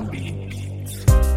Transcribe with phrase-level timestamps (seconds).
[0.00, 1.31] Beat.